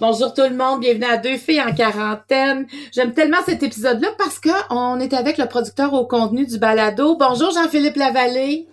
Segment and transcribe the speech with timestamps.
[0.00, 2.68] Bonjour tout le monde, bienvenue à Deux filles en quarantaine.
[2.92, 7.16] J'aime tellement cet épisode-là parce que on est avec le producteur au contenu du balado.
[7.16, 8.68] Bonjour Jean-Philippe Lavallée.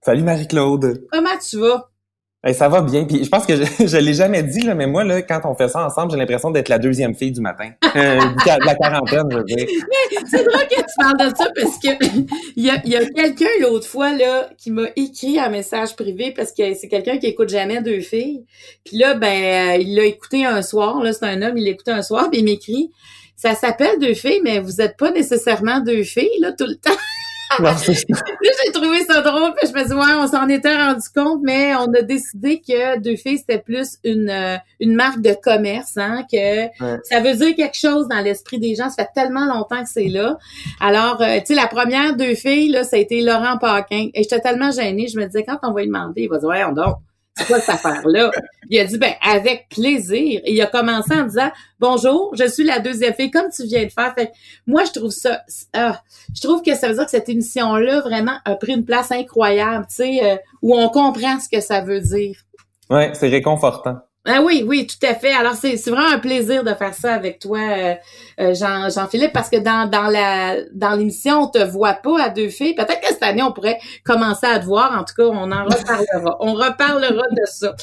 [0.00, 1.06] Salut Marie-Claude.
[1.10, 1.89] Comment tu vas?
[2.42, 3.04] Hey, ça va bien.
[3.04, 5.54] Puis je pense que je, je l'ai jamais dit, là, mais moi, là, quand on
[5.54, 7.70] fait ça ensemble, j'ai l'impression d'être la deuxième fille du matin.
[7.84, 9.66] Euh, de la quarantaine, je veux dire.
[10.26, 11.88] C'est drôle que tu parles de ça parce que
[12.56, 16.32] il y a, y a quelqu'un l'autre fois là qui m'a écrit un message privé
[16.34, 18.44] parce que c'est quelqu'un qui écoute jamais deux filles.
[18.84, 21.02] Puis là, ben, euh, il l'a écouté un soir.
[21.02, 22.90] Là, c'est un homme, il l'a écouté un soir, puis il m'écrit.
[23.36, 26.90] Ça s'appelle deux filles, mais vous êtes pas nécessairement deux filles là tout le temps.
[27.58, 31.40] Là, j'ai trouvé ça drôle, puis je me dis ouais, on s'en était rendu compte,
[31.42, 35.96] mais on a décidé que deux filles c'était plus une euh, une marque de commerce,
[35.96, 36.36] hein, que
[36.82, 36.98] Ouais.
[37.04, 38.88] ça veut dire quelque chose dans l'esprit des gens.
[38.88, 40.38] Ça fait tellement longtemps que c'est là.
[40.80, 44.22] Alors, euh, tu sais, la première deux filles là, ça a été Laurent Paquin, et
[44.22, 46.64] j'étais tellement gênée, je me disais quand on va lui demander, il va dire ouais,
[46.64, 46.96] on donc.
[47.36, 48.30] C'est quoi cette affaire-là?
[48.68, 50.40] Il a dit, ben, avec plaisir.
[50.44, 53.84] Et il a commencé en disant, bonjour, je suis la deuxième fille, comme tu viens
[53.84, 54.14] de faire.
[54.14, 54.32] Fait
[54.66, 56.00] moi, je trouve ça, ah,
[56.34, 59.86] je trouve que ça veut dire que cette émission-là, vraiment, a pris une place incroyable,
[59.88, 62.36] tu sais, euh, où on comprend ce que ça veut dire.
[62.90, 63.98] Ouais, c'est réconfortant.
[64.26, 65.32] Ah oui, oui, tout à fait.
[65.32, 67.94] Alors, c'est vraiment un plaisir de faire ça avec toi, euh,
[68.38, 72.28] euh, Jean, Jean-Philippe, parce que dans, dans la dans l'émission, on te voit pas à
[72.28, 72.74] deux filles.
[72.74, 74.92] Peut-être que cette année, on pourrait commencer à te voir.
[74.92, 76.36] En tout cas, on en reparlera.
[76.40, 77.74] on reparlera de ça.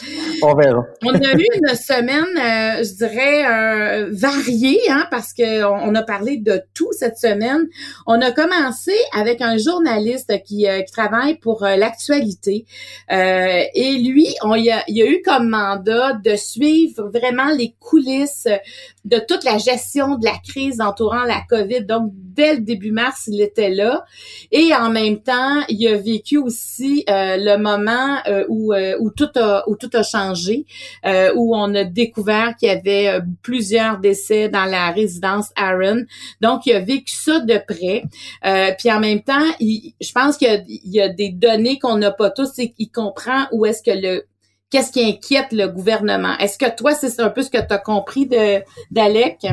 [0.43, 0.85] On verra.
[1.03, 5.95] On a eu une semaine, euh, je dirais, euh, variée, hein, parce que on, on
[5.95, 7.65] a parlé de tout cette semaine.
[8.05, 12.65] On a commencé avec un journaliste qui, euh, qui travaille pour l'actualité.
[13.11, 17.75] Euh, et lui, on, il, a, il a eu comme mandat de suivre vraiment les
[17.79, 18.47] coulisses
[19.05, 21.85] de toute la gestion de la crise entourant la COVID.
[21.85, 24.03] Donc, dès le début mars, il était là.
[24.51, 29.09] Et en même temps, il a vécu aussi euh, le moment euh, où, euh, où,
[29.11, 30.65] tout a, où tout a changé,
[31.05, 36.03] euh, où on a découvert qu'il y avait euh, plusieurs décès dans la résidence Aaron.
[36.41, 38.03] Donc, il a vécu ça de près.
[38.77, 42.11] Puis en même temps, il- je pense qu'il y y a des données qu'on n'a
[42.11, 44.25] pas tous et qu'il comprend où est-ce que le
[44.69, 46.37] qu'est-ce qui inquiète le gouvernement?
[46.39, 48.27] Est-ce que toi, c'est un peu ce que tu as compris
[48.91, 49.45] d'Alec?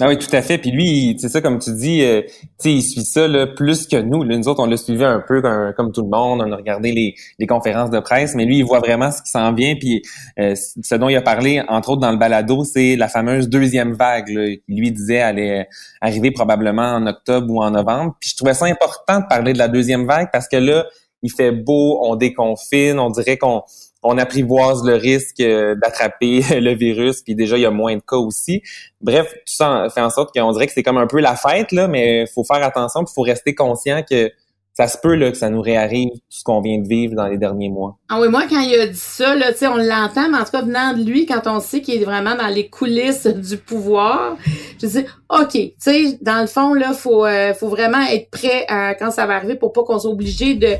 [0.00, 0.58] Ah oui, tout à fait.
[0.58, 2.22] Puis lui, c'est ça, comme tu dis, euh,
[2.64, 4.22] il suit ça là, plus que nous.
[4.22, 6.40] Là, nous autres, on l'a suivi un peu comme, tout le monde.
[6.40, 9.30] On a regardé les, les conférences de presse, mais lui, il voit vraiment ce qui
[9.30, 9.74] s'en vient.
[9.74, 10.02] Puis
[10.38, 13.94] euh, ce dont il a parlé, entre autres dans le balado, c'est la fameuse deuxième
[13.94, 14.28] vague.
[14.28, 15.68] Là, lui disait allait
[16.00, 18.14] arriver probablement en octobre ou en novembre.
[18.20, 20.86] Puis je trouvais ça important de parler de la deuxième vague parce que là,
[21.22, 23.62] il fait beau, on déconfine, on dirait qu'on
[24.02, 28.02] on apprivoise le risque euh, d'attraper le virus, puis déjà il y a moins de
[28.02, 28.62] cas aussi.
[29.00, 31.72] Bref, tout ça fait en sorte qu'on dirait que c'est comme un peu la fête
[31.72, 34.30] là, mais faut faire attention, puis faut rester conscient que
[34.78, 37.26] ça se peut là que ça nous réarrive tout ce qu'on vient de vivre dans
[37.26, 37.98] les derniers mois.
[38.08, 40.62] Ah oui, moi, quand il a dit ça, là, on l'entend, mais en tout cas,
[40.62, 44.36] venant de lui, quand on sait qu'il est vraiment dans les coulisses du pouvoir,
[44.80, 48.66] je dis, OK, tu sais, dans le fond, là, faut, euh, faut vraiment être prêt
[48.68, 50.74] à, quand ça va arriver pour pas qu'on soit obligé de,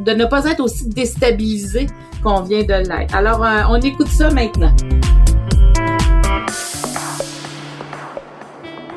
[0.00, 1.86] de ne pas être aussi déstabilisé
[2.22, 3.14] qu'on vient de l'être.
[3.14, 4.72] Alors, euh, on écoute ça maintenant.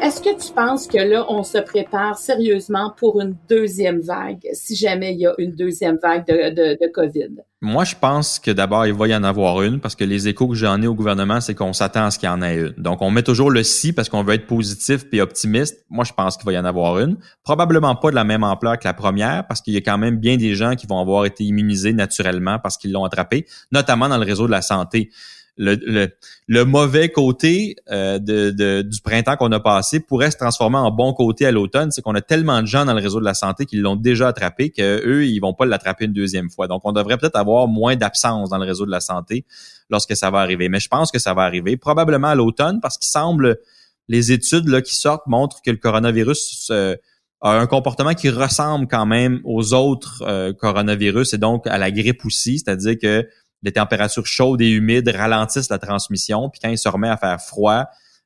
[0.03, 4.75] Est-ce que tu penses que là, on se prépare sérieusement pour une deuxième vague, si
[4.75, 7.29] jamais il y a une deuxième vague de, COVID?
[7.61, 10.49] Moi, je pense que d'abord, il va y en avoir une parce que les échos
[10.49, 12.73] que j'en ai au gouvernement, c'est qu'on s'attend à ce qu'il y en ait une.
[12.77, 15.85] Donc, on met toujours le si parce qu'on veut être positif puis optimiste.
[15.89, 17.15] Moi, je pense qu'il va y en avoir une.
[17.41, 20.17] Probablement pas de la même ampleur que la première parce qu'il y a quand même
[20.17, 24.17] bien des gens qui vont avoir été immunisés naturellement parce qu'ils l'ont attrapé, notamment dans
[24.17, 25.11] le réseau de la santé.
[25.55, 31.45] Le, mauvais côté euh, du printemps qu'on a passé pourrait se transformer en bon côté
[31.45, 31.91] à l'automne.
[31.91, 34.29] C'est qu'on a tellement de gens dans le réseau de la santé qui l'ont déjà
[34.29, 36.67] attrapé que eux, ils vont pas l'attraper une deuxième fois.
[36.67, 39.45] Donc, on devrait peut-être avoir moins d'absence dans le réseau de la santé
[39.89, 40.69] lorsque ça va arriver.
[40.69, 43.59] Mais je pense que ça va arriver probablement à l'automne parce qu'il semble
[44.07, 46.95] les études là, qui sortent montrent que le coronavirus euh,
[47.41, 51.91] a un comportement qui ressemble quand même aux autres euh, coronavirus et donc à la
[51.91, 53.27] grippe aussi, c'est-à-dire que
[53.63, 57.41] les températures chaudes et humides ralentissent la transmission, puis quand il se remet à faire
[57.41, 57.85] froid,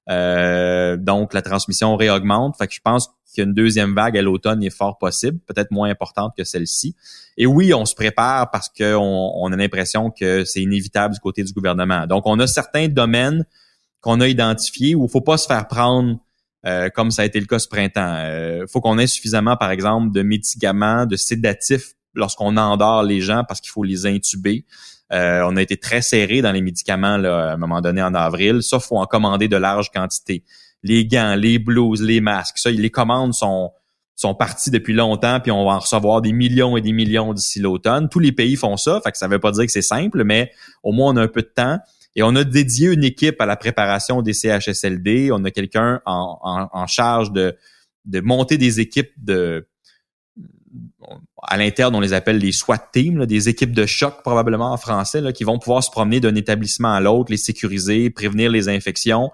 [0.09, 2.57] euh, donc la transmission réaugmente.
[2.57, 6.33] Fait que je pense qu'une deuxième vague à l'automne est fort possible, peut-être moins importante
[6.35, 6.95] que celle-ci.
[7.37, 11.43] Et oui, on se prépare parce qu'on on a l'impression que c'est inévitable du côté
[11.43, 12.07] du gouvernement.
[12.07, 13.45] Donc, on a certains domaines
[14.01, 16.17] qu'on a identifiés où il faut pas se faire prendre
[16.65, 18.17] euh, comme ça a été le cas ce printemps.
[18.19, 23.21] Il euh, faut qu'on ait suffisamment, par exemple, de médicaments, de sédatifs lorsqu'on endort les
[23.21, 24.65] gens parce qu'il faut les intuber.
[25.13, 28.13] Euh, on a été très serré dans les médicaments là, à un moment donné en
[28.13, 28.61] avril.
[28.61, 30.43] Ça, faut en commander de larges quantités.
[30.83, 33.71] Les gants, les blouses, les masques, ça, les commandes sont
[34.17, 37.59] sont partis depuis longtemps, puis on va en recevoir des millions et des millions d'ici
[37.59, 38.09] l'automne.
[38.09, 40.51] Tous les pays font ça, fait que ça veut pas dire que c'est simple, mais
[40.81, 41.77] au moins on a un peu de temps.
[42.15, 45.29] Et on a dédié une équipe à la préparation des CHSLD.
[45.31, 47.55] On a quelqu'un en, en, charge de,
[48.05, 49.67] de monter des équipes de
[51.43, 55.21] à l'interne, on les appelle les SWAT teams, des équipes de choc probablement en français,
[55.33, 59.29] qui vont pouvoir se promener d'un établissement à l'autre, les sécuriser, prévenir les infections.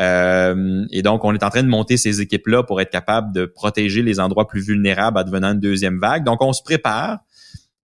[0.00, 3.44] Euh, et donc, on est en train de monter ces équipes-là pour être capable de
[3.44, 6.24] protéger les endroits plus vulnérables advenant une deuxième vague.
[6.24, 7.18] Donc, on se prépare.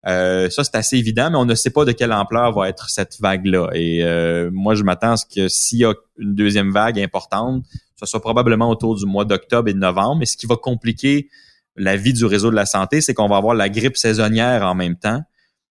[0.06, 2.88] Euh, ça, c'est assez évident, mais on ne sait pas de quelle ampleur va être
[2.90, 3.70] cette vague-là.
[3.72, 7.64] Et euh, moi, je m'attends à ce que s'il y a une deuxième vague importante,
[7.98, 10.16] ce soit probablement autour du mois d'octobre et de novembre.
[10.20, 11.28] Mais ce qui va compliquer
[11.76, 14.74] la vie du réseau de la santé, c'est qu'on va avoir la grippe saisonnière en
[14.74, 15.22] même temps,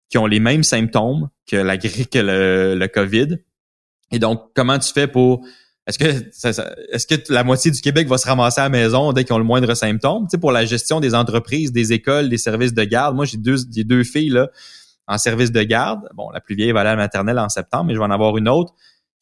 [0.08, 3.38] qui ont les mêmes symptômes que la grippe, que le, COVID.
[4.10, 5.44] Et donc, comment tu fais pour
[5.86, 6.04] est-ce que
[6.92, 9.38] est-ce que la moitié du Québec va se ramasser à la maison dès qu'ils ont
[9.38, 10.24] le moindre symptôme?
[10.24, 13.16] Tu sais, pour la gestion des entreprises, des écoles, des services de garde.
[13.16, 14.48] Moi, j'ai deux, j'ai deux filles là
[15.08, 16.08] en service de garde.
[16.14, 18.10] Bon, la plus vieille va aller à la maternelle en septembre, mais je vais en
[18.10, 18.74] avoir une autre.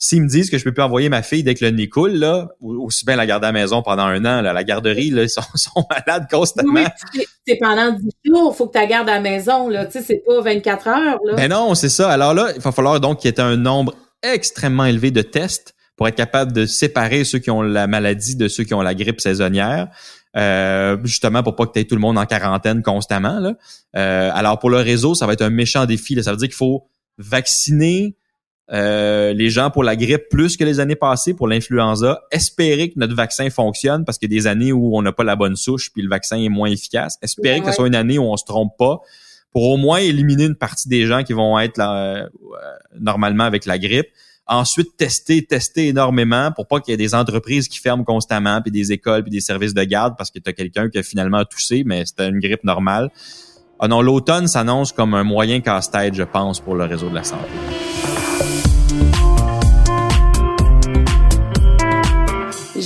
[0.03, 2.13] S'ils me disent que je peux plus envoyer ma fille dès que le nez coule,
[2.13, 5.25] là, aussi bien la garder à la maison pendant un an, là, la garderie, là,
[5.25, 6.81] ils sont, sont malades constamment.
[7.15, 9.85] Oui, c'est pendant 10 jours, faut que tu la gardes à la maison, là.
[9.85, 11.35] Tu sais, c'est pas 24 heures, là.
[11.37, 12.11] Ben non, c'est ça.
[12.11, 15.75] Alors là, il va falloir donc qu'il y ait un nombre extrêmement élevé de tests
[15.97, 18.95] pour être capable de séparer ceux qui ont la maladie de ceux qui ont la
[18.95, 19.89] grippe saisonnière.
[20.37, 23.39] Euh, justement pour pas que tu aies tout le monde en quarantaine constamment.
[23.41, 23.55] Là.
[23.97, 26.15] Euh, alors pour le réseau, ça va être un méchant défi.
[26.15, 26.23] Là.
[26.23, 26.89] Ça veut dire qu'il faut
[27.19, 28.17] vacciner
[28.73, 32.99] euh, les gens pour la grippe plus que les années passées pour l'influenza, espérer que
[32.99, 35.57] notre vaccin fonctionne parce qu'il y a des années où on n'a pas la bonne
[35.57, 38.37] souche puis le vaccin est moins efficace, espérer que ce soit une année où on
[38.37, 39.01] se trompe pas
[39.53, 42.29] pour au moins éliminer une partie des gens qui vont être là,
[43.01, 44.09] normalement avec la grippe
[44.53, 48.73] Ensuite, tester, tester énormément pour pas qu'il y ait des entreprises qui ferment constamment, puis
[48.73, 51.45] des écoles, puis des services de garde parce que tu as quelqu'un qui a finalement
[51.45, 53.11] toussé, mais c'était une grippe normale.
[53.79, 57.23] Ah non, l'automne s'annonce comme un moyen casse-tête, je pense, pour le réseau de la
[57.23, 57.47] santé.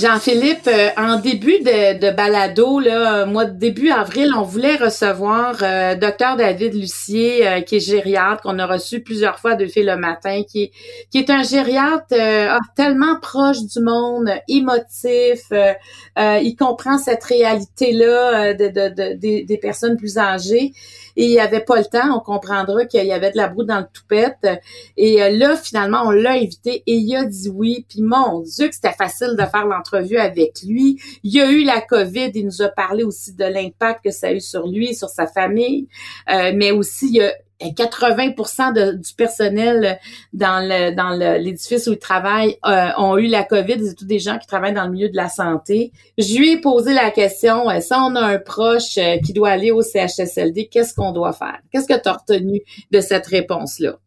[0.05, 5.55] Jean-Philippe, euh, en début de, de, balado, là, mois de début avril, on voulait recevoir
[5.63, 9.97] euh, Dr David Lucier, euh, qui est gériatre, qu'on a reçu plusieurs fois depuis le
[9.97, 10.71] matin, qui,
[11.09, 15.51] qui est un gériatre euh, tellement proche du monde, émotif,
[16.15, 20.71] il comprend cette réalité-là de, de, des personnes plus âgées
[21.15, 22.15] et il avait pas le temps.
[22.15, 24.47] On comprendra qu'il y avait de la boue dans le toupette.
[24.97, 27.85] Et euh, là, finalement, on l'a invité et il a dit oui.
[27.89, 30.99] Puis mon Dieu, que c'était facile de faire l'entrevue avec lui.
[31.23, 32.31] Il a eu la COVID.
[32.33, 35.27] Il nous a parlé aussi de l'impact que ça a eu sur lui, sur sa
[35.27, 35.87] famille.
[36.29, 39.99] Euh, mais aussi, il a 80 de, du personnel
[40.33, 43.85] dans le dans l'édifice où il travaille euh, ont eu la COVID.
[43.85, 45.91] C'est tous des gens qui travaillent dans le milieu de la santé.
[46.17, 49.49] Je lui ai posé la question, euh, si on a un proche euh, qui doit
[49.49, 51.59] aller au CHSLD, qu'est-ce qu'on doit faire?
[51.71, 53.97] Qu'est-ce que tu as retenu de cette réponse-là?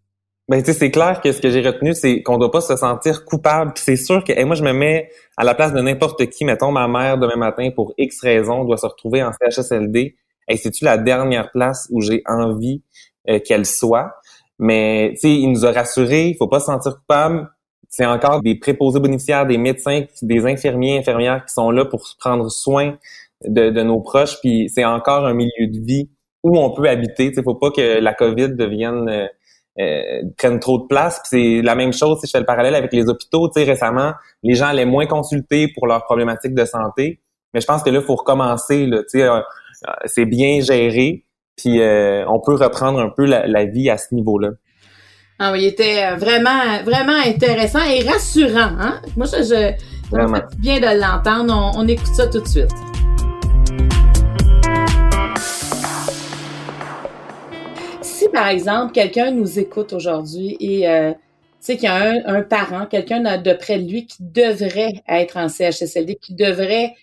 [0.49, 2.75] Ben, tu sais, c'est clair que ce que j'ai retenu, c'est qu'on doit pas se
[2.75, 3.73] sentir coupable.
[3.77, 6.47] c'est sûr que, moi, je me mets à la place de n'importe qui.
[6.47, 10.17] Mettons, ma mère, demain matin, pour X raisons, doit se retrouver en CHSLD.
[10.49, 12.83] Et c'est-tu la dernière place où j'ai envie
[13.29, 14.15] euh, qu'elle soit.
[14.59, 17.49] Mais il nous a rassurés, il faut pas se sentir coupable.
[17.89, 22.51] C'est encore des préposés bénéficiaires, des médecins, des infirmiers, infirmières qui sont là pour prendre
[22.51, 22.97] soin
[23.45, 24.39] de, de nos proches.
[24.41, 26.11] Puis c'est encore un milieu de vie
[26.43, 27.33] où on peut habiter.
[27.35, 29.27] Il faut pas que la COVID devienne euh,
[29.81, 31.21] euh, prenne trop de place.
[31.25, 33.49] c'est la même chose si je fais le parallèle avec les hôpitaux.
[33.49, 37.21] Tu sais, récemment, les gens allaient moins consulter pour leurs problématiques de santé.
[37.55, 38.87] Mais je pense que là, il faut recommencer.
[38.87, 39.29] Là, tu sais,
[40.07, 41.25] c'est bien géré.
[41.59, 44.51] Puis euh, on peut reprendre un peu la, vie à ce niveau-là.
[45.41, 48.71] Ah oui, il était euh, vraiment, vraiment intéressant et rassurant.
[48.79, 49.01] Hein?
[49.17, 51.73] Moi, je, je bien de l'entendre.
[51.77, 52.71] On, écoute ça tout de suite.
[58.03, 61.19] Si, par exemple, quelqu'un nous écoute aujourd'hui et euh, tu
[61.61, 65.37] sais qu'il y a un, un parent, quelqu'un de près de lui qui devrait être
[65.37, 66.95] en CHSLD, qui devrait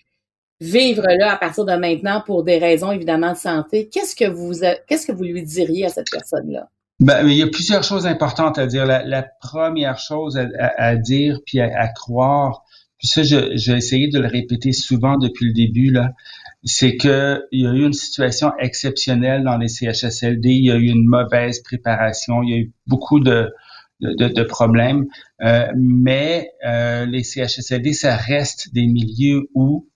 [0.60, 4.52] vivre là à partir de maintenant pour des raisons évidemment de santé, qu'est-ce que vous
[4.88, 6.68] qu'est-ce que vous lui diriez à cette personne-là?
[6.98, 8.86] Ben, il y a plusieurs choses importantes à dire.
[8.86, 12.62] La, première chose à, dire puis à, croire,
[12.98, 16.12] puis ça, j'ai essayé de le répéter souvent depuis le début là,
[16.64, 20.48] c'est que il y a eu une situation exceptionnelle dans les CHSLD.
[20.48, 22.42] Il y a eu une mauvaise préparation.
[22.42, 23.52] Il y a eu beaucoup de
[24.00, 25.06] de, de, problèmes.
[25.42, 29.88] Euh, mais euh, les CHSLD, ça reste des milieux où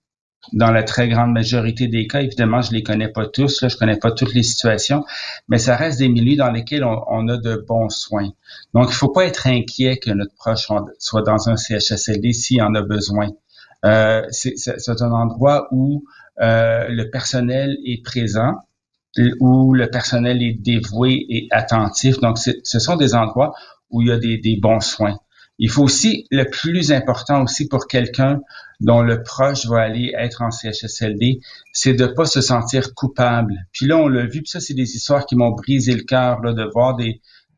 [0.53, 3.77] dans la très grande majorité des cas, évidemment, je les connais pas tous, là, je
[3.77, 5.05] connais pas toutes les situations,
[5.49, 8.31] mais ça reste des milieux dans lesquels on, a de bons soins.
[8.75, 10.69] Donc, il faut pas être inquiet que notre proche
[10.99, 13.29] soit dans un CHSLD s'il en a besoin.
[13.85, 16.05] Euh, c'est un endroit où
[16.41, 18.55] euh, le personnel est présent,
[19.41, 22.19] où le personnel est dévoué et attentif.
[22.21, 23.55] Donc, ce sont des endroits
[23.91, 25.19] où il y a des, des bons soins.
[25.59, 28.41] Il faut aussi, le plus important aussi pour quelqu'un
[28.81, 31.41] dont le proche va aller être en CHSLD,
[31.73, 33.55] c'est de pas se sentir coupable.
[33.73, 36.41] Puis là, on l'a vu, puis ça, c'est des histoires qui m'ont brisé le cœur,
[36.41, 36.97] de voir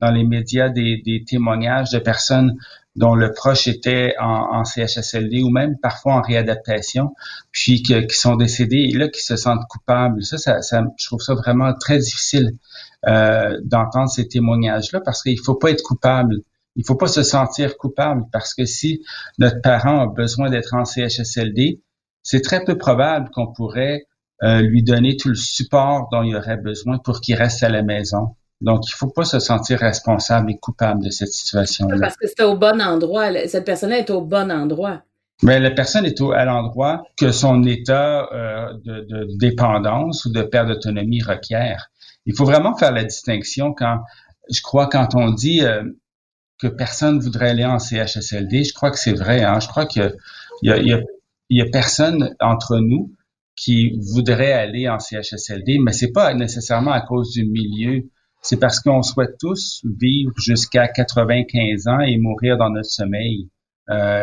[0.01, 2.57] dans les médias des, témoignages de personnes
[2.97, 7.15] dont le proche était en, en, CHSLD ou même parfois en réadaptation,
[7.51, 10.23] puis qui sont décédés et là qui se sentent coupables.
[10.23, 10.37] Ça
[10.99, 12.51] je trouve ça vraiment très difficile
[13.07, 16.43] euh, d'entendre ces témoignages-là parce qu'il faut pas être coupable.
[16.77, 19.03] Il faut pas se sentir coupable parce que si
[19.39, 21.83] notre parent a besoin d'être en CHSLD,
[22.23, 24.07] c'est très peu probable qu'on pourrait
[24.43, 27.83] euh, lui donner tout le support dont il aurait besoin pour qu'il reste à la
[27.83, 28.37] maison.
[28.61, 31.97] Donc, il faut pas se sentir responsable et coupable de cette situation-là.
[32.01, 33.29] Parce que c'est au bon endroit.
[33.49, 35.03] Cette personne-là est au bon endroit.
[35.43, 40.33] Mais la personne est au, à l'endroit que son état euh, de, de, dépendance ou
[40.33, 41.91] de perte d'autonomie requiert.
[42.27, 43.99] Il faut vraiment faire la distinction quand,
[44.49, 45.83] je crois, quand on dit euh,
[46.63, 48.63] que personne voudrait aller en CHSLD.
[48.63, 49.43] Je crois que c'est vrai.
[49.43, 49.59] Hein?
[49.59, 50.15] Je crois qu'il
[50.63, 50.97] y a, y,
[51.51, 53.13] y a personne entre nous
[53.57, 58.05] qui voudrait aller en CHSLD, mais c'est pas nécessairement à cause du milieu.
[58.43, 63.49] C'est parce qu'on souhaite tous vivre jusqu'à 95 ans et mourir dans notre sommeil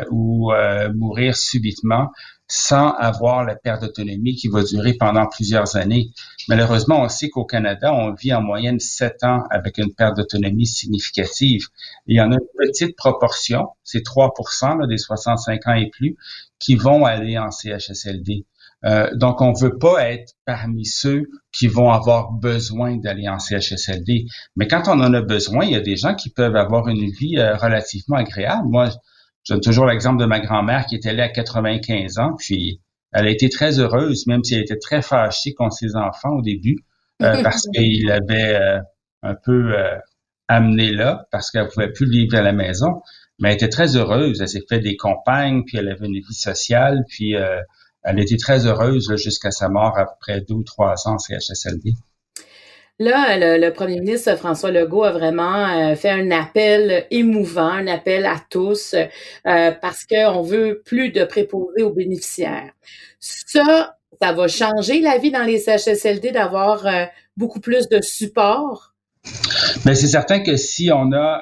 [0.09, 2.09] ou euh, mourir subitement
[2.51, 6.09] sans avoir la perte d'autonomie qui va durer pendant plusieurs années.
[6.47, 10.65] Malheureusement, on sait qu'au Canada, on vit en moyenne sept ans avec une perte d'autonomie
[10.65, 11.67] significative.
[12.07, 16.17] il y en a une petite proportion, c'est 3% là, des 65 ans et plus,
[16.57, 18.45] qui vont aller en CHSLD.
[18.85, 24.25] Euh, donc, on veut pas être parmi ceux qui vont avoir besoin d'aller en CHSLD.
[24.55, 27.11] Mais quand on en a besoin, il y a des gens qui peuvent avoir une
[27.11, 28.67] vie euh, relativement agréable.
[28.69, 28.89] Moi,
[29.49, 33.25] je donne toujours l'exemple de ma grand-mère qui était là à 95 ans, puis elle
[33.25, 36.77] a été très heureuse, même si elle était très fâchée contre ses enfants au début,
[37.23, 38.79] euh, parce qu'il l'avait euh,
[39.23, 39.97] un peu euh,
[40.47, 43.01] amené là, parce qu'elle pouvait plus vivre à la maison.
[43.39, 44.39] Mais elle était très heureuse.
[44.41, 47.35] Elle s'est fait des compagnes, puis elle avait une vie sociale, puis
[48.03, 51.93] elle était très heureuse jusqu'à sa mort après deux ou trois ans CHSLD.
[53.01, 58.25] Là, le, premier ministre François Legault a vraiment euh, fait un appel émouvant, un appel
[58.25, 62.73] à tous, euh, parce qu'on veut plus de préposés aux bénéficiaires.
[63.21, 67.05] Ça, ça va changer la vie dans les CHSLD d'avoir euh,
[67.37, 68.93] beaucoup plus de support?
[69.85, 71.41] Mais c'est certain que si on a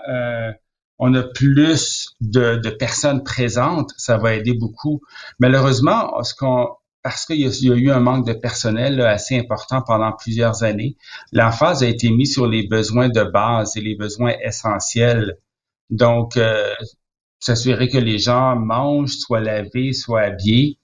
[1.00, 5.00] on a plus de, de, personnes présentes, ça va aider beaucoup.
[5.38, 6.70] Malheureusement, ce qu'on
[7.04, 10.98] parce qu'il y, a eu un manque de personnel assez important pendant plusieurs années.
[11.32, 15.38] L'emphase a été mise sur les besoins de base et les besoins essentiels.
[15.90, 16.74] Donc, euh,
[17.40, 20.80] s'assurer que les gens mangent, soient lavés, soient habillés,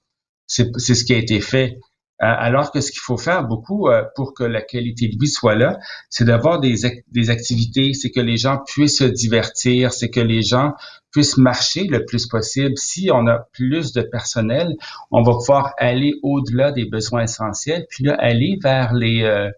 [0.48, 1.80] c'est ce qui a été fait.
[2.22, 5.28] Euh, alors que ce qu'il faut faire beaucoup euh, pour que la qualité de vie
[5.28, 5.80] soit là,
[6.10, 6.86] c'est d'avoir des,
[7.30, 10.74] activités, c'est que les gens puissent se divertir, c'est que les gens
[11.12, 12.78] puissent marcher le plus possible.
[12.78, 14.76] Si on a plus de personnel,
[15.10, 19.50] on va pouvoir aller au-delà des besoins essentiels, puis là, aller vers les, euh,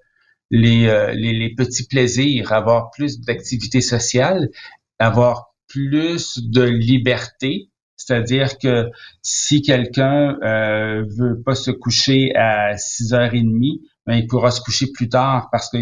[0.49, 4.49] les, petits plaisirs, avoir plus d'activités sociales,
[4.97, 7.69] avoir plus de liberté,
[8.05, 8.91] c'est-à-dire que
[9.23, 15.09] si quelqu'un euh, veut pas se coucher à 6h30, ben, il pourra se coucher plus
[15.09, 15.77] tard parce que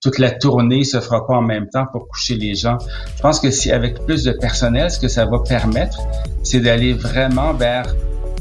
[0.00, 2.78] toute la tournée se fera pas en même temps pour coucher les gens.
[3.16, 6.00] Je pense que si avec plus de personnel, ce que ça va permettre,
[6.42, 7.94] c'est d'aller vraiment vers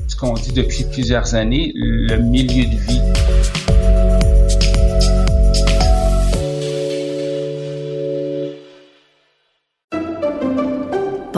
[0.07, 3.01] ce qu'on dit depuis plusieurs années, le milieu de vie.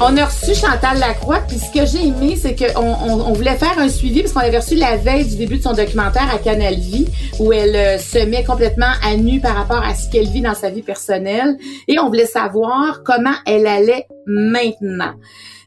[0.00, 3.76] On a reçu Chantal Lacroix, puis ce que j'ai aimé, c'est qu'on on, voulait faire
[3.78, 6.74] un suivi parce qu'on avait reçu la veille du début de son documentaire à Canal
[6.74, 7.08] Vie,
[7.40, 10.54] où elle euh, se met complètement à nu par rapport à ce qu'elle vit dans
[10.54, 11.56] sa vie personnelle,
[11.88, 15.14] et on voulait savoir comment elle allait maintenant.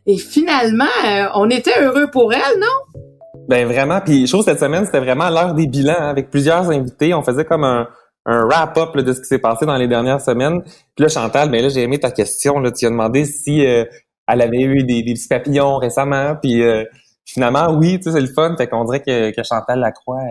[0.05, 3.47] Et finalement, euh, on était heureux pour elle, non?
[3.49, 7.13] Ben vraiment, puis chose cette semaine, c'était vraiment l'heure des bilans hein, avec plusieurs invités.
[7.13, 7.85] On faisait comme un,
[8.25, 10.61] un wrap-up de ce qui s'est passé dans les dernières semaines.
[10.95, 12.59] Puis là, Chantal, ben là, j'ai aimé ta question.
[12.59, 13.83] Là, tu as demandé si euh,
[14.31, 16.35] elle avait eu des, petits papillons récemment.
[16.41, 16.83] Puis euh,
[17.25, 18.55] finalement, oui, tu sais, c'est le fun.
[18.57, 20.21] Fait qu'on dirait que, que Chantal Lacroix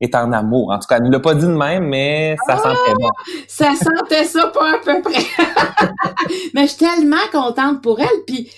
[0.00, 0.70] est en amour.
[0.72, 2.62] En tout cas, elle ne l'a pas dit de même, mais ça ah!
[2.62, 3.08] sentait bon.
[3.48, 5.24] Ça sentait ça pas à peu près.
[6.54, 8.24] mais je suis tellement contente pour elle.
[8.26, 8.50] Puis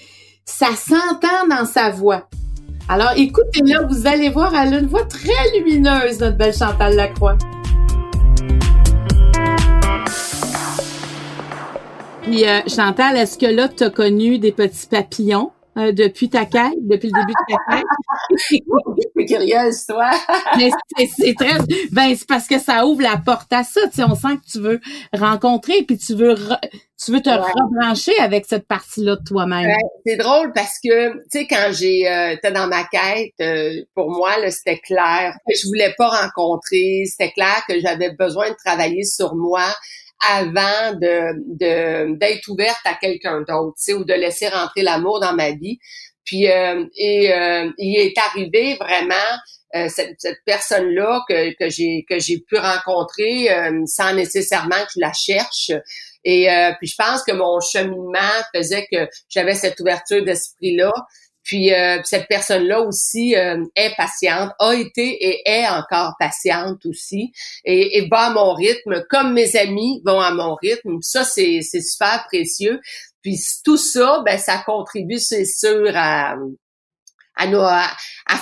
[0.45, 2.28] ça s'entend dans sa voix.
[2.88, 7.37] Alors écoutez-la, vous allez voir, elle a une voix très lumineuse, notre belle Chantal Lacroix.
[12.30, 16.44] Puis euh, Chantal, est-ce que là, tu as connu des petits papillons euh, depuis ta
[16.44, 17.85] quête, depuis le début de ta quête?
[19.16, 20.11] Je curieuse, toi.
[20.58, 20.70] Mais
[21.16, 21.58] c'est très...
[21.90, 23.80] Ben, c'est parce que ça ouvre la porte à ça.
[23.88, 24.80] Tu sais, on sent que tu veux
[25.14, 26.35] rencontrer, puis tu veux
[27.02, 29.70] tu veux te rebrancher avec cette partie-là de toi-même.
[30.04, 34.32] c'est drôle parce que, tu sais, quand j'ai euh, dans ma quête, euh, pour moi,
[34.50, 37.04] c'était clair que je voulais pas rencontrer.
[37.06, 39.64] C'était clair que j'avais besoin de travailler sur moi
[40.21, 45.35] avant de d'être ouverte à quelqu'un d'autre, tu sais, ou de laisser rentrer l'amour dans
[45.35, 45.79] ma vie.
[46.25, 49.15] Puis euh, et euh, il est arrivé vraiment
[49.76, 53.49] euh, cette, cette personne-là que, que j'ai que j'ai pu rencontrer
[53.87, 55.71] sans nécessairement que je la cherche.
[56.25, 60.93] Et puis je pense que mon cheminement faisait que j'avais cette ouverture d'esprit-là.
[61.49, 67.32] Puis euh, cette personne-là aussi euh, est patiente, a été et est encore patiente aussi,
[67.65, 70.99] et, et va à mon rythme, comme mes amis vont à mon rythme.
[71.00, 72.80] Ça, c'est, c'est super précieux.
[73.23, 76.37] Puis tout ça, ben ça contribue, c'est sûr, à
[77.41, 77.87] à, nous, à,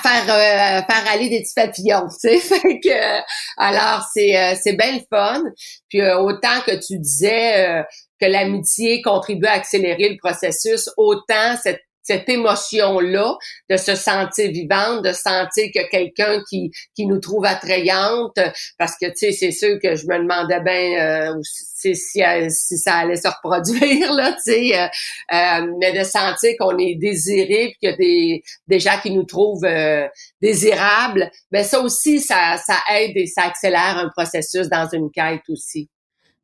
[0.02, 2.38] faire euh, faire aller des petits papillons, tu sais.
[2.60, 3.20] Fait que
[3.58, 5.44] alors c'est c'est bien fun.
[5.90, 7.84] Puis autant que tu disais
[8.18, 13.36] que l'amitié contribue à accélérer le processus, autant cette cette émotion-là,
[13.68, 18.38] de se sentir vivante, de sentir que quelqu'un qui, qui nous trouve attrayante,
[18.78, 22.94] parce que, tu sais, c'est sûr que je me demandais bien euh, si, si, ça
[22.94, 24.86] allait se reproduire, là, tu sais, euh,
[25.32, 29.10] euh, mais de sentir qu'on est désiré, puis qu'il y a des, des gens qui
[29.10, 30.06] nous trouvent euh,
[30.40, 35.42] désirables, ben ça aussi, ça, ça aide et ça accélère un processus dans une quête
[35.48, 35.88] aussi.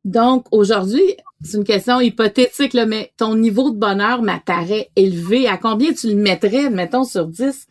[0.03, 5.47] Donc, aujourd'hui, c'est une question hypothétique, mais ton niveau de bonheur m'apparaît élevé.
[5.47, 7.67] À combien tu le mettrais, mettons, sur 10?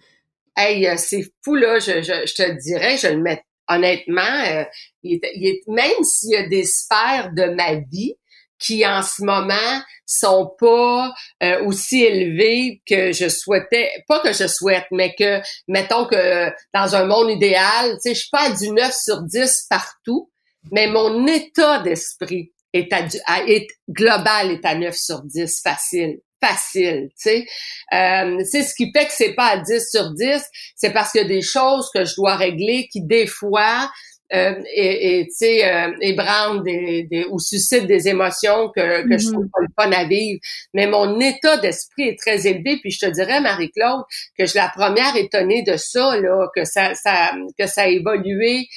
[0.56, 1.78] Hey, euh, c'est fou, là.
[1.78, 4.22] Je, je, te dirais, je le mets honnêtement.
[4.22, 4.64] Euh,
[5.02, 8.14] il est, même s'il y a des sphères de ma vie
[8.58, 13.90] qui, en ce moment, sont pas euh, aussi élevées que je souhaitais.
[14.08, 18.20] Pas que je souhaite, mais que, mettons que dans un monde idéal, tu sais, je
[18.20, 20.30] suis pas du 9 sur 10 partout
[20.70, 23.06] mais mon état d'esprit est, à,
[23.46, 27.46] est global est à 9 sur 10 facile facile, tu sais.
[27.94, 30.44] Euh, c'est ce qui fait que c'est pas à 10 sur 10,
[30.74, 33.88] c'est parce qu'il y a des choses que je dois régler qui des fois
[34.34, 39.18] euh, et, et tu sais euh, ébranlent des, des, ou suscitent des émotions que, que
[39.18, 40.40] je trouve pas le fun à vivre.
[40.72, 42.78] Mais mon état d'esprit est très élevé.
[42.80, 44.04] Puis je te dirais, Marie-Claude,
[44.38, 47.88] que je suis la première étonnée de ça, là, que ça, ça que ça a
[47.88, 48.68] évolué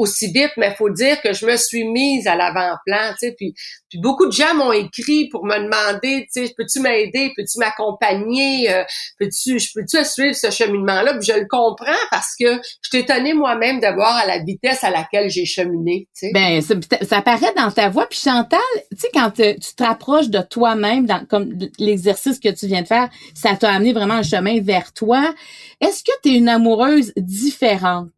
[0.00, 3.54] aussi vite, mais faut dire que je me suis mise à l'avant-plan, tu sais, puis,
[4.00, 8.84] beaucoup de gens m'ont écrit pour me demander, tu sais, peux-tu m'aider, peux-tu m'accompagner, euh,
[9.18, 13.34] peux-tu, je peux-tu suivre ce cheminement-là, puis je le comprends parce que je t'ai étonnée
[13.34, 16.30] moi-même de voir à la vitesse à laquelle j'ai cheminé, tu sais.
[16.32, 18.60] Ben, ça, ça paraît dans ta voix, puis Chantal,
[18.90, 23.08] tu sais, quand tu te rapproches de toi-même, comme l'exercice que tu viens de faire,
[23.34, 25.34] ça t'a amené vraiment un chemin vers toi.
[25.80, 28.10] Est-ce que tu es une amoureuse différente?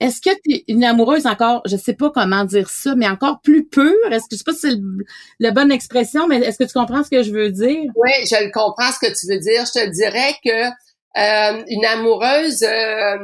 [0.00, 3.40] Est-ce que tu es une amoureuse encore, je sais pas comment dire ça, mais encore
[3.42, 4.10] plus pure?
[4.10, 4.78] Est-ce que je sais pas si c'est
[5.38, 7.90] la bonne expression, mais est-ce que tu comprends ce que je veux dire?
[7.94, 9.64] Oui, je comprends ce que tu veux dire.
[9.66, 10.68] Je te dirais que
[11.18, 13.18] euh, une amoureuse, euh,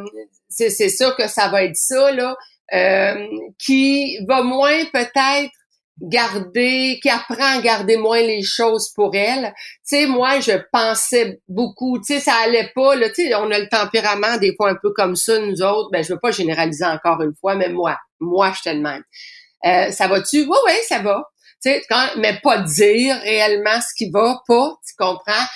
[0.49, 2.37] c'est sûr que ça va être ça, là.
[2.75, 3.27] euh,
[3.59, 5.51] qui va moins peut-être
[6.01, 9.53] garder, qui apprend à garder moins les choses pour elle.
[9.57, 13.51] Tu sais, moi, je pensais beaucoup, tu sais, ça allait pas, là, tu sais, on
[13.51, 16.31] a le tempérament des fois un peu comme ça, nous autres, ben, je veux pas
[16.31, 19.03] généraliser encore une fois, mais moi, moi, je te demande.
[19.65, 20.43] Euh, ça va-tu?
[20.43, 21.25] Oui, oui, ça va.
[21.63, 21.83] Tu sais,
[22.19, 25.47] mais pas dire réellement ce qui va pas, tu comprends?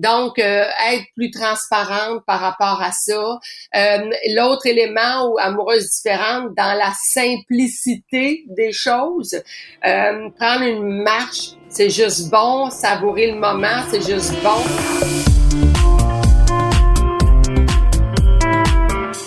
[0.00, 3.38] Donc, euh, être plus transparente par rapport à ça.
[3.76, 9.42] Euh, L'autre élément ou amoureuse différente, dans la simplicité des choses,
[9.86, 14.62] euh, prendre une marche, c'est juste bon, savourer le moment, c'est juste bon.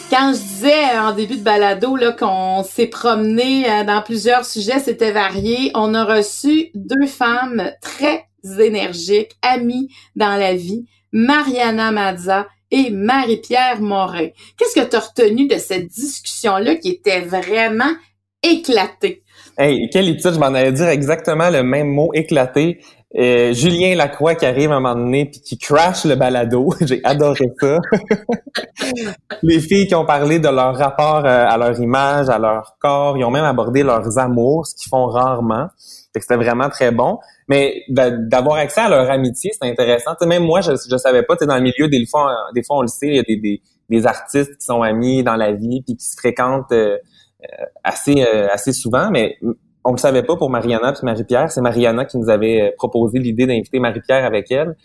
[0.10, 5.12] Quand je disais en début de balado qu'on s'est promené euh, dans plusieurs sujets, c'était
[5.12, 5.72] varié.
[5.76, 13.82] On a reçu deux femmes très énergiques, amies dans la vie, Mariana Mazza et Marie-Pierre
[13.82, 14.30] Morin.
[14.58, 17.94] Qu'est-ce que tu as retenu de cette discussion-là qui était vraiment
[18.42, 19.24] éclatée?
[19.58, 22.80] Hey, quelle étude, je m'en allais dire exactement le même mot, éclaté.
[23.16, 26.74] Euh, Julien Lacroix qui arrive à un moment donné puis qui crash le balado.
[26.82, 27.78] J'ai adoré ça.
[29.44, 33.16] les filles qui ont parlé de leur rapport euh, à leur image, à leur corps,
[33.16, 35.68] ils ont même abordé leurs amours, ce qu'ils font rarement.
[36.22, 37.20] C'était vraiment très bon.
[37.48, 40.12] Mais d'avoir accès à leur amitié, c'est intéressant.
[40.26, 41.36] même moi, je je savais pas.
[41.36, 43.62] Dans le milieu, des fois, des fois on le sait, il y a des, des,
[43.90, 46.98] des artistes qui sont amis dans la vie puis qui se fréquentent euh,
[47.44, 49.10] euh, assez euh, assez souvent.
[49.12, 49.38] Mais
[49.84, 51.52] on le savait pas pour Mariana et Marie-Pierre.
[51.52, 54.76] C'est Mariana qui nous avait proposé l'idée d'inviter Marie-Pierre avec elle.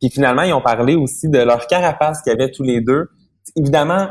[0.00, 3.08] Puis finalement, ils ont parlé aussi de leur carapace qu'ils avaient tous les deux.
[3.56, 4.08] Évidemment,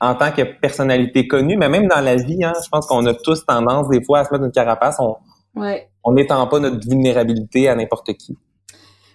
[0.00, 3.14] en tant que personnalité connue, mais même dans la vie, hein, je pense qu'on a
[3.14, 4.96] tous tendance des fois à se mettre une carapace.
[4.98, 5.16] On,
[5.54, 5.88] Ouais.
[6.04, 8.36] On n'étend pas notre vulnérabilité à n'importe qui.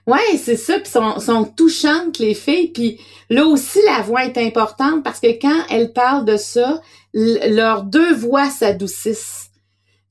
[0.08, 0.80] Ouais, c'est ça.
[0.80, 2.69] Puis sont, sont touchantes les filles.
[2.69, 2.99] Puis
[3.30, 6.82] là aussi, la voix est importante parce que quand elles parlent de ça,
[7.13, 9.49] leurs deux voix s'adoucissent.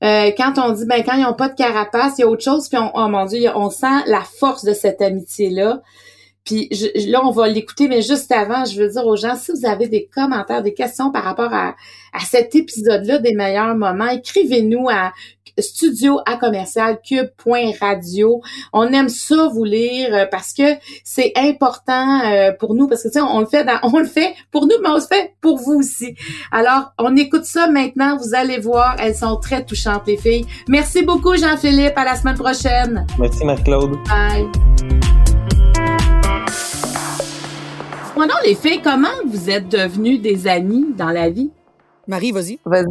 [0.01, 2.43] Euh, quand on dit ben quand ils n'ont pas de carapace, il y a autre
[2.43, 2.69] chose.
[2.69, 5.81] Puis on, oh mon Dieu, on sent la force de cette amitié là.
[6.49, 6.67] Puis
[7.07, 9.87] là, on va l'écouter, mais juste avant, je veux dire aux gens, si vous avez
[9.87, 11.75] des commentaires, des questions par rapport à,
[12.11, 15.11] à cet épisode-là des meilleurs moments, écrivez-nous à
[15.59, 18.41] studio à commercial cube.radio.
[18.73, 20.63] On aime ça vous lire euh, parce que
[21.03, 24.05] c'est important euh, pour nous parce que tu sais on le fait dans, on le
[24.05, 26.15] fait pour nous mais on le fait pour vous aussi.
[26.51, 30.45] Alors, on écoute ça maintenant, vous allez voir, elles sont très touchantes les filles.
[30.67, 33.05] Merci beaucoup Jean-Philippe, à la semaine prochaine.
[33.19, 33.97] Merci Marie-Claude.
[34.07, 35.08] Bye.
[38.19, 41.53] Maintenant, les filles, comment vous êtes devenues des amies dans la vie?
[42.05, 42.59] Marie, vas-y.
[42.65, 42.85] Vas euh,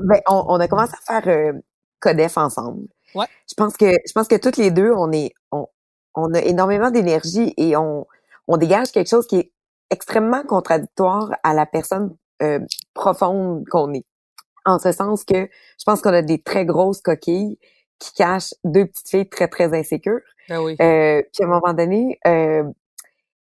[0.00, 1.52] ben, on, on, a commencé à faire euh,
[1.98, 2.86] Codef ensemble.
[3.16, 3.26] Ouais.
[3.48, 5.66] Je pense que je pense que toutes les deux, on est on,
[6.14, 8.06] on a énormément d'énergie et on,
[8.46, 9.50] on dégage quelque chose qui est
[9.90, 12.60] extrêmement contradictoire à la personne euh,
[12.94, 14.04] profonde qu'on est.
[14.66, 15.48] En ce sens que
[15.80, 17.58] je pense qu'on a des très grosses coquilles
[17.98, 20.20] qui cachent deux petites filles très, très insécures.
[20.48, 20.76] Ben oui.
[20.80, 22.62] Euh, puis à un moment donné, euh,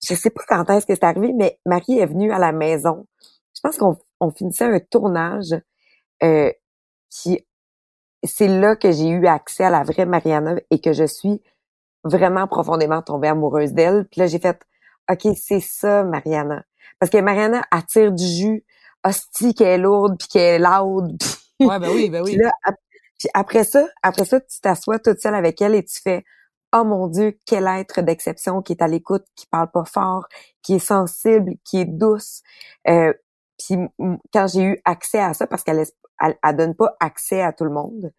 [0.03, 3.07] je sais pas quand est-ce que c'est arrivé, mais Marie est venue à la maison
[3.55, 5.55] je pense qu'on on finissait un tournage
[6.23, 6.51] euh,
[7.11, 7.45] qui
[8.25, 11.43] c'est là que j'ai eu accès à la vraie Mariana et que je suis
[12.05, 14.07] vraiment profondément tombée amoureuse d'elle.
[14.11, 14.61] Puis là, j'ai fait
[15.11, 16.65] OK, c'est ça, Mariana.
[17.01, 18.65] Parce que Mariana attire du jus,
[19.05, 21.21] hostie qu'elle est lourde, puis qu'elle est loud.
[21.61, 22.33] ouais, ben oui, ben oui.
[22.33, 22.53] Puis, là,
[23.19, 26.25] puis après ça, après ça, tu t'assois toute seule avec elle et tu fais
[26.75, 30.27] Oh mon Dieu, quel être d'exception qui est à l'écoute, qui parle pas fort,
[30.63, 32.43] qui est sensible, qui est douce.
[32.89, 33.13] Euh,
[33.59, 33.77] puis
[34.33, 35.85] quand j'ai eu accès à ça, parce qu'elle
[36.21, 38.13] elle, donne pas accès à tout le monde,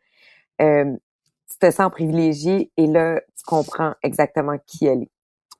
[0.61, 0.95] euh,
[1.49, 5.11] tu te sens privilégié et là, tu comprends exactement qui elle est.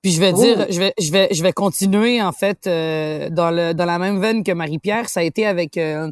[0.04, 3.52] Puis je vais dire, je vais, je vais, je vais continuer en fait euh, dans
[3.52, 5.08] le dans la même veine que Marie-Pierre.
[5.08, 6.12] Ça a été avec euh,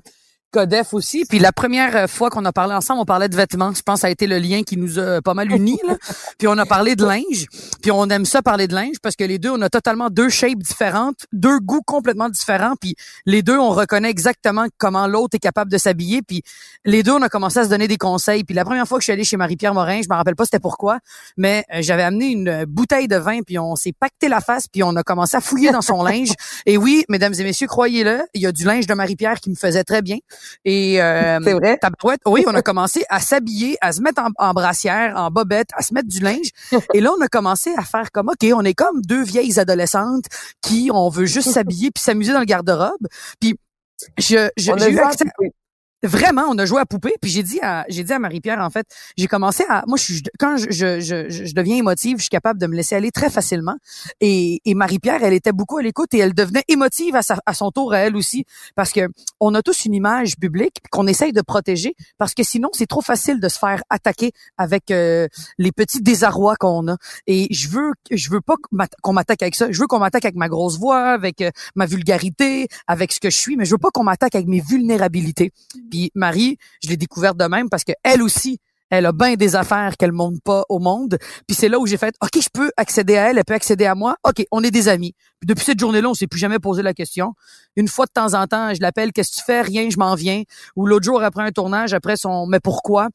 [0.52, 1.26] Codef aussi.
[1.26, 3.74] Puis la première euh, fois qu'on a parlé ensemble, on parlait de vêtements.
[3.74, 5.80] Je pense que ça a été le lien qui nous a pas mal unis.
[5.88, 5.96] Là.
[6.38, 7.48] puis on a parlé de linge.
[7.82, 10.30] Puis on aime ça parler de linge parce que les deux, on a totalement deux
[10.30, 12.76] shapes différentes, deux goûts complètement différents.
[12.80, 16.22] Puis les deux, on reconnaît exactement comment l'autre est capable de s'habiller.
[16.22, 16.44] Puis
[16.86, 18.44] les deux, on a commencé à se donner des conseils.
[18.44, 20.44] Puis la première fois que je suis allée chez Marie-Pierre Morin, je me rappelle pas
[20.46, 21.00] c'était pourquoi,
[21.38, 23.42] mais euh, j'avais amené une bouteille de vin.
[23.42, 24.68] Puis on s'est pacté la face.
[24.68, 26.34] Puis on a commencé à fouiller dans son linge.
[26.66, 29.56] Et oui, mesdames et messieurs, croyez-le, il y a du linge de Marie-Pierre qui me
[29.56, 30.18] faisait très bien.
[30.66, 31.80] Et euh, c'est vrai?
[32.26, 35.94] oui, on a commencé à s'habiller, à se mettre en, brassière, en bobette, à se
[35.94, 36.50] mettre du linge.
[36.94, 40.26] Et là, on a commencé à faire comme ok, on est comme deux vieilles adolescentes
[40.62, 43.08] qui on veut juste s'habiller puis s'amuser dans le garde-robe.
[43.40, 43.56] Puis
[44.18, 45.26] je, je j'ai eu accès.
[46.04, 47.16] Vraiment, on a joué à poupée.
[47.22, 48.88] Puis j'ai dit à, j'ai dit à Marie-Pierre, en fait,
[49.18, 52.60] j'ai commencé à, moi, je quand je, je, je, je deviens émotive, je suis capable
[52.60, 53.76] de me laisser aller très facilement.
[54.20, 57.54] Et, et Marie-Pierre, elle était beaucoup à l'écoute et elle devenait émotive à, sa, à
[57.54, 59.08] son tour à elle aussi, parce que
[59.40, 63.02] on a tous une image publique qu'on essaye de protéger, parce que sinon c'est trop
[63.02, 66.98] facile de se faire attaquer avec euh, les petits désarrois qu'on a.
[67.28, 68.56] Et je veux, je veux pas
[69.02, 69.72] qu'on m'attaque avec ça.
[69.72, 73.30] Je veux qu'on m'attaque avec ma grosse voix, avec euh, ma vulgarité, avec ce que
[73.30, 75.52] je suis, mais je veux pas qu'on m'attaque avec mes vulnérabilités.
[75.92, 78.58] Puis Marie, je l'ai découverte de même parce que elle aussi,
[78.90, 81.18] elle a bien des affaires qu'elle montre pas au monde.
[81.48, 83.86] Puis c'est là où j'ai fait, OK, je peux accéder à elle, elle peut accéder
[83.86, 84.16] à moi.
[84.28, 85.14] OK, on est des amis.
[85.40, 87.34] Puis depuis cette journée-là, on s'est plus jamais posé la question.
[87.76, 89.62] Une fois de temps en temps, je l'appelle, qu'est-ce que tu fais?
[89.62, 90.44] Rien, je m'en viens.
[90.76, 93.08] Ou l'autre jour, après un tournage, après son, mais pourquoi?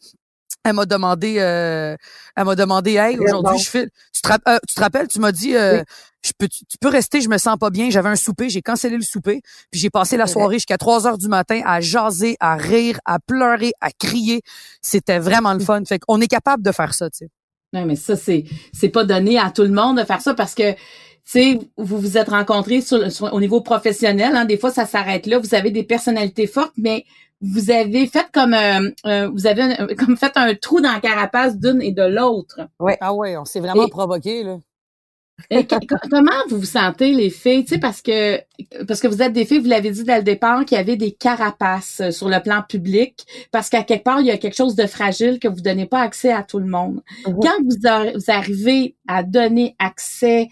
[0.66, 1.96] Elle m'a demandé, euh,
[2.35, 5.31] elle m'a demandé, hey, aujourd'hui, je fais, tu te, euh, tu te rappelles, tu m'as
[5.31, 5.81] dit, euh,
[6.24, 7.88] je peux, tu, peux rester, je me sens pas bien.
[7.88, 11.18] J'avais un souper, j'ai cancellé le souper, puis j'ai passé la soirée jusqu'à 3 heures
[11.18, 14.42] du matin à jaser, à rire, à pleurer, à crier.
[14.83, 15.85] C'était vraiment le fun.
[15.85, 17.29] Fait qu'on est capable de faire ça, tu sais.
[17.72, 20.57] Non, mais ça, c'est, c'est pas donné à tout le monde de faire ça parce
[20.57, 20.74] que,
[21.32, 23.00] sais, vous vous êtes rencontrés sur,
[23.32, 24.34] au niveau professionnel.
[24.34, 25.38] Hein, des fois, ça s'arrête là.
[25.38, 27.04] Vous avez des personnalités fortes, mais
[27.40, 31.58] vous avez fait comme euh, euh, vous avez comme fait un trou dans la carapace
[31.58, 32.60] d'une et de l'autre.
[32.80, 32.96] Ouais.
[33.00, 34.58] Ah ouais, on s'est vraiment provoqué là.
[35.50, 35.66] Et
[36.10, 38.40] comment vous vous sentez les filles, tu sais parce que
[38.86, 40.96] parce que vous êtes des filles, vous l'avez dit dès le départ qu'il y avait
[40.96, 44.56] des carapaces euh, sur le plan public parce qu'à quelque part il y a quelque
[44.56, 47.02] chose de fragile que vous donnez pas accès à tout le monde.
[47.24, 47.76] Quand vous,
[48.14, 50.48] vous arrivez à donner accès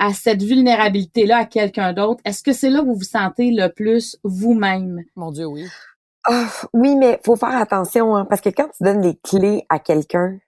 [0.00, 3.50] à cette vulnérabilité là à quelqu'un d'autre, est-ce que c'est là où vous vous sentez
[3.50, 5.04] le plus vous-même?
[5.14, 5.66] Mon dieu, oui.
[6.28, 9.78] Oh, oui, mais faut faire attention, hein, parce que quand tu donnes les clés à
[9.78, 10.38] quelqu'un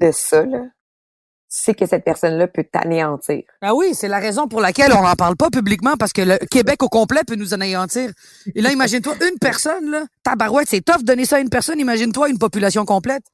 [0.00, 3.42] de ça, là, tu sais que cette personne-là peut t'anéantir.
[3.60, 6.38] Ah oui, c'est la raison pour laquelle on n'en parle pas publiquement, parce que le
[6.46, 8.10] Québec au complet peut nous anéantir.
[8.54, 11.80] Et là, imagine-toi une personne, là, tabarouette, c'est tough de donner ça à une personne,
[11.80, 13.24] imagine-toi une population complète.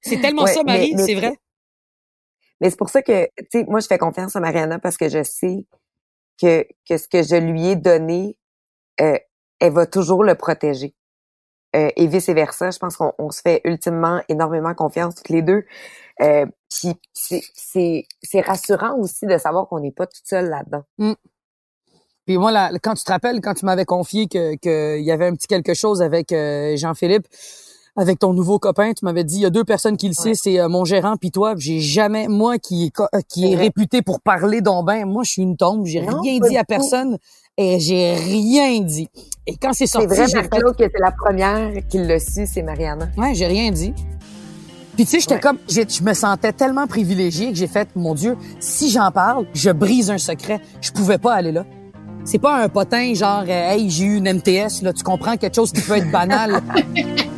[0.00, 1.38] C'est tellement ça, Marie, c'est vrai.
[2.60, 5.08] Mais c'est pour ça que, tu sais, moi, je fais confiance à Mariana parce que
[5.08, 5.66] je sais
[6.40, 8.36] que, que ce que je lui ai donné,
[9.00, 9.18] euh,
[9.60, 10.94] elle va toujours le protéger.
[11.76, 15.64] Euh, et vice versa, je pense qu'on se fait ultimement énormément confiance toutes les deux.
[16.22, 20.82] Euh, puis c'est rassurant aussi de savoir qu'on n'est pas toute seule là-dedans.
[20.98, 21.12] Mm.
[22.26, 25.26] Puis moi, là, quand tu te rappelles, quand tu m'avais confié que qu'il y avait
[25.26, 27.26] un petit quelque chose avec euh, Jean-Philippe,
[27.96, 30.34] avec ton nouveau copain, tu m'avais dit il y a deux personnes qui le savent,
[30.34, 31.54] c'est euh, mon gérant puis toi.
[31.56, 32.92] J'ai jamais moi qui
[33.28, 36.64] qui est réputé pour parler ben, moi je suis une tombe, j'ai rien dit à
[36.64, 37.18] personne
[37.56, 39.08] et j'ai rien dit.
[39.46, 42.62] Et quand c'est sorti, c'est vrai, Marc que c'est la première qui le su, c'est
[42.62, 43.08] Mariana.
[43.16, 43.92] Ouais, j'ai rien dit.
[44.94, 48.36] Puis tu sais, j'étais comme, je me sentais tellement privilégiée que j'ai fait, mon Dieu,
[48.58, 50.60] si j'en parle, je brise un secret.
[50.80, 51.64] Je pouvais pas aller là.
[52.24, 55.54] C'est pas un potin genre, euh, hey, j'ai eu une MTS, là, tu comprends quelque
[55.54, 56.60] chose qui peut être banal.